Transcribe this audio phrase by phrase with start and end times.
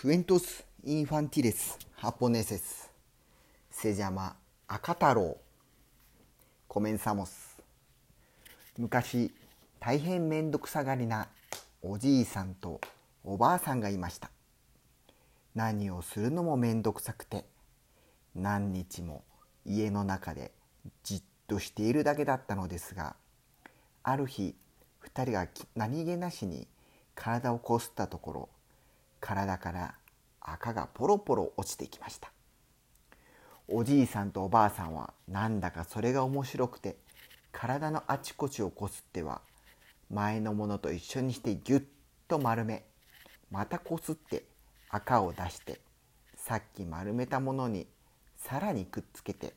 [0.00, 2.90] クエントス・インファンティレス・ハポネセス・
[3.70, 4.34] セジャマ・
[4.66, 5.36] 赤太郎
[6.68, 7.58] コメンサモス
[8.78, 9.30] 昔
[9.78, 11.28] 大変めんどくさがりな
[11.82, 12.80] おじいさんと
[13.24, 14.30] おばあさんがいました
[15.54, 17.44] 何をするのもめんどくさくて
[18.34, 19.22] 何日も
[19.66, 20.50] 家の中で
[21.04, 23.16] じっとしているだけだったのですが
[24.02, 24.54] ある日
[25.14, 25.46] 2人が
[25.76, 26.66] 何気なしに
[27.14, 28.48] 体をこすったところ
[29.20, 29.94] 体から
[30.40, 32.32] 赤がポロポロ落ちてきました。
[33.72, 36.96] おじいさんとおばあさんはなんだかそれが面白くて
[37.52, 39.42] 体のあちこちをこすっては
[40.10, 41.82] 前のものと一緒にしてぎゅっ
[42.26, 42.84] と丸め
[43.48, 44.42] またこすって
[44.88, 45.80] 赤を出して
[46.34, 47.86] さっき丸めたものに
[48.36, 49.54] さらにくっつけて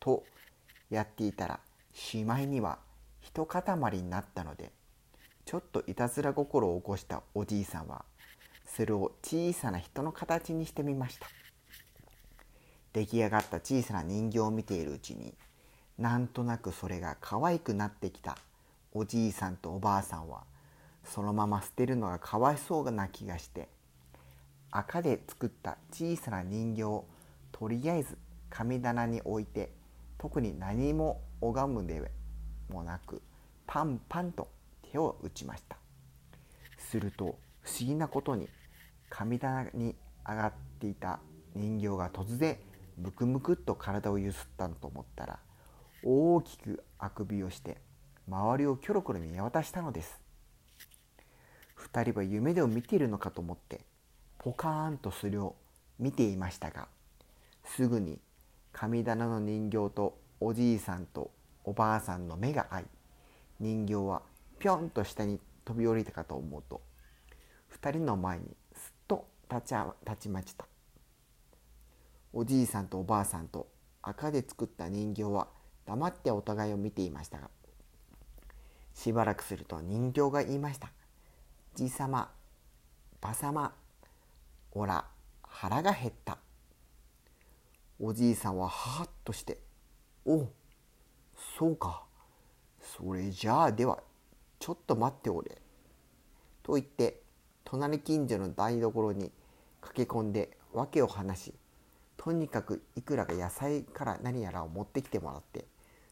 [0.00, 0.24] と
[0.88, 1.60] やっていたら
[1.92, 2.78] しまいには
[3.20, 3.62] 一塊
[3.98, 4.72] になったので
[5.44, 8.06] ちょっといたずら心を起こしたおじいさんは
[8.76, 11.26] それを小さな人の形にしてみました。
[12.92, 15.32] 出来上がった小さな人形を見ているうちに
[15.96, 18.36] なんとなくそれが可愛くなってきた。
[18.92, 20.44] おじいさんとおばあさんは
[21.04, 23.68] そのまま捨てるのがかわいそうな気がして
[24.70, 27.06] 赤で作った小さな人形を
[27.52, 28.18] とりあえず
[28.50, 29.70] 神棚に置いて
[30.18, 32.10] 特に何も拝むで
[32.68, 33.22] もなく
[33.66, 34.48] パンパンと
[34.90, 35.78] 手を打ちました。
[36.76, 38.48] すると不思議なことに
[39.08, 39.94] 神棚に
[40.26, 41.20] 上がっていた
[41.54, 42.58] 人形が突然
[42.98, 45.38] ムクムクっと体をゆすったのと思ったら
[46.02, 47.78] 大きくあくびをして
[48.28, 50.26] 周りをキョロキョロ見渡したのです。
[51.76, 53.80] 2人は夢でを見ているのかと思って
[54.38, 55.56] ポカーンとそれを
[55.98, 56.88] 見ていましたが
[57.64, 58.18] すぐに
[58.72, 61.30] 神棚の人形とおじいさんと
[61.64, 62.84] おばあさんの目が合い
[63.60, 64.22] 人形は
[64.58, 66.82] ぴょんと下に飛び降りたかと思うと
[67.80, 68.44] 2人の前に
[69.50, 69.74] 立ち
[70.06, 70.66] 立ちました。
[72.32, 73.68] おじいさんとおばあさんと
[74.02, 75.48] 赤で作った人形は
[75.86, 77.48] 黙ってお互いを見ていましたが
[78.92, 80.92] しばらくすると人形が言いました
[81.74, 82.30] 「じいさま
[83.20, 83.74] ばさま
[84.72, 85.06] おら
[85.42, 86.38] 腹が減った」
[87.98, 89.58] おじいさんははっとして
[90.26, 90.46] 「お
[91.58, 92.04] そうか。
[92.80, 94.02] それじゃあでは
[94.58, 95.60] ちょっと待っておれ」
[96.62, 97.22] と言って
[97.66, 99.30] 隣近所の台所に
[99.80, 101.54] 駆け込んで訳を話し
[102.16, 105.66] とにかくいくらか野菜から何やらを持ってきてもらって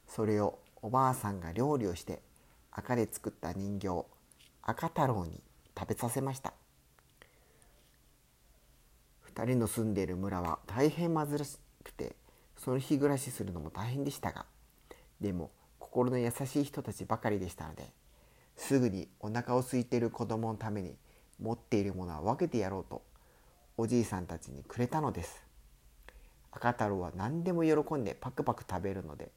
[0.08, 2.20] それをおばあさんが料理をして
[2.72, 4.04] 赤で作った人形
[4.62, 5.40] 赤太郎に
[5.78, 6.54] 食べさせました。
[9.34, 12.14] 2人の住んでいる村は大変貧しくて
[12.56, 14.46] その日暮らしするのも大変でしたが
[15.20, 17.92] でも心の優しい人たちばかりでしたので
[18.56, 20.94] すぐにお腹を空いている子供のために
[21.40, 23.02] 持っているものは分けてやろうと
[23.76, 25.42] おじいさんたちにくれたのです。
[26.52, 29.30] 赤太郎は何でも喜んでパクパク食べるので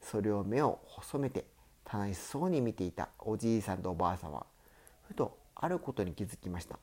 [0.00, 1.44] それを目を細めて
[1.92, 4.46] 楽しそうに見ていたおじいさんとおばあさんは
[5.08, 6.78] ふとあることに気づきました。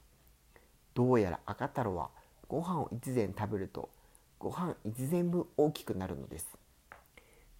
[0.93, 2.09] どうやら赤太郎は
[2.49, 3.89] ご飯を一膳食べると
[4.37, 6.47] ご飯一膳分大きくなるのです。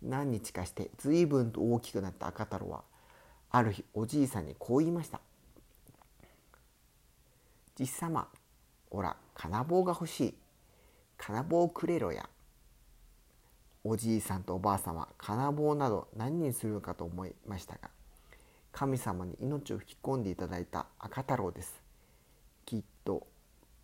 [0.02, 2.84] 何日かして随分と大きくなった赤太郎は
[3.52, 5.22] ある日おじいさんにこう言いました。
[7.80, 8.28] じっさま、
[8.92, 10.36] おら、金棒が欲しい。
[11.18, 12.28] 金棒くれろや。
[13.86, 17.90] おじいさんとおばあさんは金棒など何にするかと思いましたが、
[18.74, 21.82] 神様に命を引き込んでいただいた赤太郎です。
[22.66, 23.26] きっと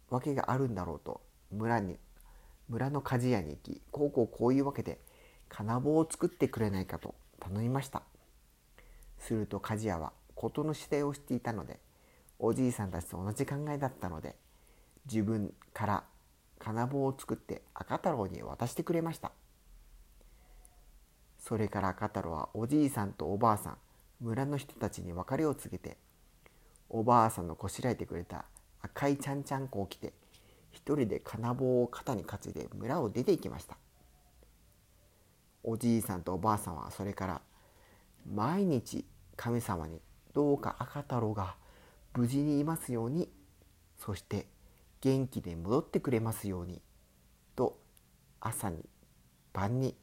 [0.09, 1.95] 訳があるんだろうと村に
[2.67, 4.99] 村の鍛冶屋に行きこうこうこういうわけで
[5.47, 8.03] 金棒を作ってくれないかと頼みました
[9.19, 11.79] すると鍛冶屋は事の次第をしていたので
[12.39, 14.35] おじいさんたちと同じ考えだったので
[15.05, 16.03] 自分から
[16.59, 19.31] 金棒を作って赤太郎に渡してくれました。
[21.37, 23.77] それから赤太郎はおじいさんとおばあさん
[24.19, 25.97] 村の人たちに別れを告げて
[26.89, 28.45] おばあさんのこしらえてくれた
[28.81, 30.13] 赤いちゃんちゃんこを着て
[30.71, 33.77] 一人で金棒を肩に担いで村を出て行きました。
[35.63, 37.41] おじいさんとおばあさんはそれから
[38.31, 39.05] 毎日
[39.35, 39.99] 神様に
[40.33, 41.55] どうか赤太郎が
[42.15, 43.29] 無事にいますように
[43.97, 44.47] そして
[45.01, 46.81] 元気で戻ってくれますように
[47.55, 47.77] と
[48.39, 48.85] 朝に
[49.53, 49.95] 晩に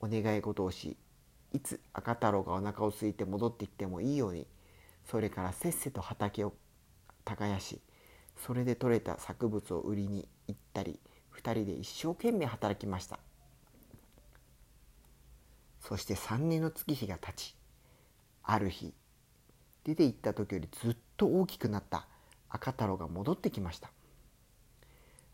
[0.00, 0.96] お願い事をし
[1.52, 4.46] いつ赤太郎がお腹を空いて戻ってきてもいいように
[5.10, 6.52] それからせっせと畑を
[7.24, 7.80] 耕し
[8.36, 11.00] それで採れた作物を売りに行ったり
[11.36, 13.18] 2人で一生懸命働きました。
[15.88, 17.54] そして3年の月日が経ち
[18.42, 18.92] ある日
[19.86, 22.08] 出て行った時よりずっと大きくなった。
[22.48, 23.90] 赤太郎が戻ってきました。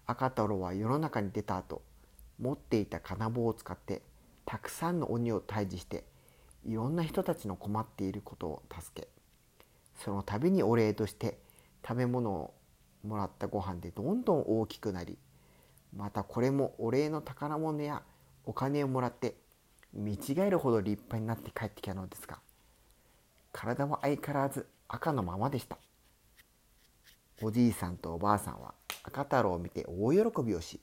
[0.06, 1.80] 赤太郎は世の中に出た後
[2.38, 4.02] 持っていた金棒を使って
[4.44, 6.04] たくさんの鬼を退治して
[6.66, 9.08] いろんな人たちの困っていることを助け
[10.04, 11.38] その度にお礼として
[11.86, 12.54] 食べ物を
[13.04, 15.16] もらったご飯でどんどん大きくなり
[15.96, 18.02] またこれもお礼の宝物や
[18.44, 19.36] お金をもらって
[19.92, 22.38] 見違えるほど立派になって帰ってきたのですが
[23.52, 25.78] 体は相変わらず赤のままでした。
[27.42, 30.80] おじいさんとおばあさんは赤太郎を見て大喜びをし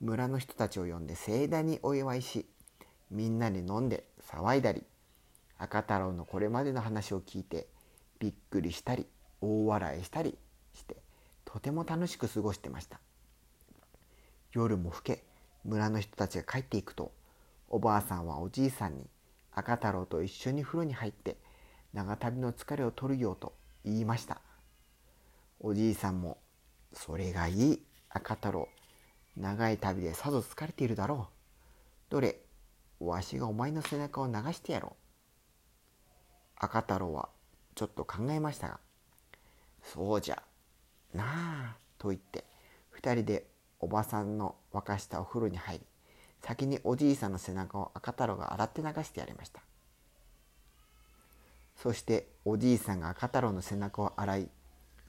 [0.00, 2.46] 村の人たちを呼んで盛大にお祝いし
[3.10, 4.82] みんなで飲んで騒いだり
[5.58, 7.66] 赤太郎のこれまでの話を聞いて
[8.18, 9.06] びっくりしたり
[9.40, 10.36] 大笑いしたり
[10.74, 10.96] して
[11.44, 13.00] とても楽しく過ごしてました。
[14.52, 15.24] 夜も更け
[15.64, 17.12] 村の人たちが帰っていくと
[17.68, 19.06] おばあさんはおじいさんに
[19.52, 21.36] 赤太郎と一緒に風呂に入って
[21.96, 24.42] 長旅の疲れを取るよと言いました。
[25.60, 26.36] おじいさんも
[26.92, 28.68] 「それがいい赤太郎。
[29.34, 32.10] 長い旅でさぞ疲れているだろう。
[32.10, 32.42] どれ
[33.00, 34.96] わしがお前の背中を流してやろう。
[36.56, 37.30] 赤太郎は
[37.74, 38.80] ちょっと考えましたが
[39.82, 40.42] 「そうじゃ
[41.14, 42.44] なあ」と言って
[42.92, 45.86] 2人でおばさんの沸かしたお風呂に入り
[46.42, 49.62] 先におじいさんの背中を赤太郎が洗って流してやりました。
[51.76, 54.48] そしておじいさんが赤太郎の背中を洗い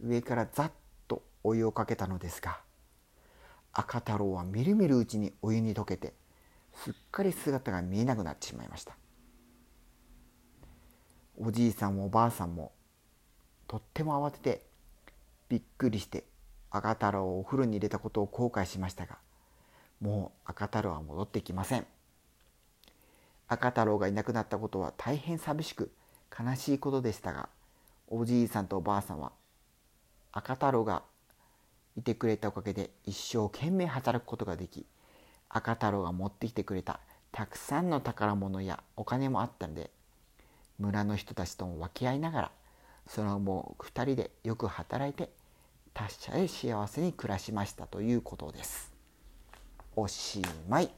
[0.03, 0.71] 上からざっ
[1.07, 2.59] とお湯をかけたのですが
[3.73, 6.13] 赤太郎はみるみるうちにお湯に溶けて
[6.73, 8.95] すっかり姿が見えなくなってしまいました。
[11.39, 12.71] おじいさんもおばあさんも
[13.67, 14.65] とっても慌てて
[15.49, 16.23] びっくりして
[16.71, 19.19] 赤太郎をお風呂に入れたことを後悔しましたが
[20.01, 21.85] もう赤太郎は戻ってきません。
[23.47, 25.91] 赤太郎がいなくなったことは大変寂しく
[26.37, 27.49] 悲しいことでしたが
[28.07, 29.31] おじいさんとおばあさんは
[30.31, 31.03] 赤太郎が
[31.97, 34.85] いてくれたおかげで一生懸命働くことができ
[35.49, 36.99] 赤太郎が持ってきてくれた
[37.31, 39.89] たくさんの宝物やお金もあったので
[40.79, 42.51] 村の人たちとも分け合いながら
[43.07, 45.29] その後2人でよく働いて
[45.93, 48.93] 達者で幸せに暮らしましたということです。
[49.95, 50.91] おしまい。